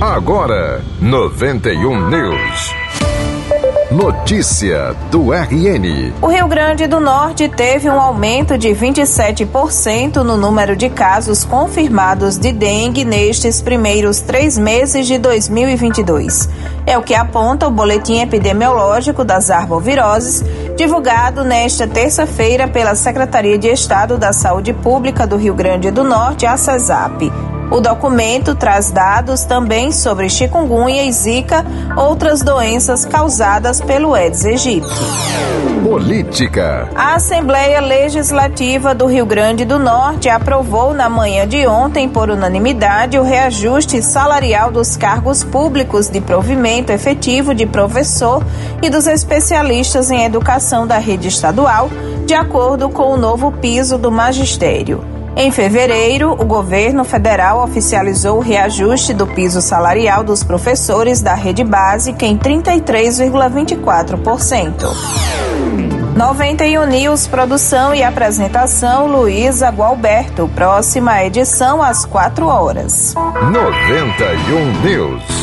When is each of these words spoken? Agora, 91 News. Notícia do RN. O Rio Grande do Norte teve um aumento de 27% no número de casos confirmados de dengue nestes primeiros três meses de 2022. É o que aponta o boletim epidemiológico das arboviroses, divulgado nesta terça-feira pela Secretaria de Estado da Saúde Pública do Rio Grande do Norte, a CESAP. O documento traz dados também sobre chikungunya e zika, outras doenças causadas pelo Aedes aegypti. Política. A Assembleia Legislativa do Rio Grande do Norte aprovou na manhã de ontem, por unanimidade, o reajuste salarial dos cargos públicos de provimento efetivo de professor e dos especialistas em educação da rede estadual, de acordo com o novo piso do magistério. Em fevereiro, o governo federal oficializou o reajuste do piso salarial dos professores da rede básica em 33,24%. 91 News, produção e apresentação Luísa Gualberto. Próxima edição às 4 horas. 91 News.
Agora, 0.00 0.84
91 1.00 2.10
News. 2.10 2.74
Notícia 3.90 4.94
do 5.10 5.32
RN. 5.32 6.12
O 6.20 6.26
Rio 6.26 6.46
Grande 6.46 6.86
do 6.86 7.00
Norte 7.00 7.48
teve 7.48 7.88
um 7.88 7.98
aumento 7.98 8.58
de 8.58 8.68
27% 8.68 10.16
no 10.16 10.36
número 10.36 10.76
de 10.76 10.90
casos 10.90 11.46
confirmados 11.46 12.36
de 12.36 12.52
dengue 12.52 13.06
nestes 13.06 13.62
primeiros 13.62 14.20
três 14.20 14.58
meses 14.58 15.06
de 15.06 15.16
2022. 15.16 16.46
É 16.84 16.98
o 16.98 17.02
que 17.02 17.14
aponta 17.14 17.66
o 17.66 17.70
boletim 17.70 18.20
epidemiológico 18.20 19.24
das 19.24 19.50
arboviroses, 19.50 20.44
divulgado 20.76 21.42
nesta 21.42 21.86
terça-feira 21.86 22.68
pela 22.68 22.94
Secretaria 22.94 23.56
de 23.56 23.68
Estado 23.68 24.18
da 24.18 24.34
Saúde 24.34 24.74
Pública 24.74 25.26
do 25.26 25.38
Rio 25.38 25.54
Grande 25.54 25.90
do 25.90 26.04
Norte, 26.04 26.44
a 26.44 26.58
CESAP. 26.58 27.32
O 27.70 27.80
documento 27.80 28.54
traz 28.54 28.90
dados 28.90 29.44
também 29.44 29.90
sobre 29.90 30.28
chikungunya 30.28 31.04
e 31.04 31.12
zika, 31.12 31.64
outras 31.96 32.42
doenças 32.42 33.04
causadas 33.04 33.80
pelo 33.80 34.14
Aedes 34.14 34.44
aegypti. 34.44 34.86
Política. 35.82 36.88
A 36.94 37.14
Assembleia 37.14 37.80
Legislativa 37.80 38.94
do 38.94 39.06
Rio 39.06 39.26
Grande 39.26 39.64
do 39.64 39.78
Norte 39.78 40.28
aprovou 40.28 40.94
na 40.94 41.08
manhã 41.08 41.46
de 41.46 41.66
ontem, 41.66 42.08
por 42.08 42.30
unanimidade, 42.30 43.18
o 43.18 43.22
reajuste 43.22 44.02
salarial 44.02 44.70
dos 44.70 44.96
cargos 44.96 45.44
públicos 45.44 46.08
de 46.08 46.20
provimento 46.20 46.90
efetivo 46.92 47.54
de 47.54 47.66
professor 47.66 48.44
e 48.82 48.88
dos 48.88 49.06
especialistas 49.06 50.10
em 50.10 50.24
educação 50.24 50.86
da 50.86 50.98
rede 50.98 51.28
estadual, 51.28 51.90
de 52.26 52.34
acordo 52.34 52.88
com 52.88 53.12
o 53.12 53.16
novo 53.16 53.52
piso 53.52 53.98
do 53.98 54.10
magistério. 54.10 55.16
Em 55.38 55.50
fevereiro, 55.50 56.32
o 56.32 56.46
governo 56.46 57.04
federal 57.04 57.62
oficializou 57.62 58.38
o 58.38 58.40
reajuste 58.40 59.12
do 59.12 59.26
piso 59.26 59.60
salarial 59.60 60.24
dos 60.24 60.42
professores 60.42 61.20
da 61.20 61.34
rede 61.34 61.62
básica 61.62 62.24
em 62.24 62.38
33,24%. 62.38 64.96
91 66.16 66.86
News, 66.86 67.26
produção 67.26 67.94
e 67.94 68.02
apresentação 68.02 69.06
Luísa 69.06 69.68
Gualberto. 69.68 70.48
Próxima 70.54 71.22
edição 71.22 71.82
às 71.82 72.06
4 72.06 72.46
horas. 72.46 73.14
91 73.14 74.80
News. 74.80 75.35